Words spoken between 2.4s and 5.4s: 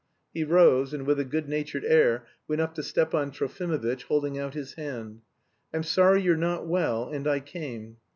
went up to Stepan Trofimovitch, holding out his hand.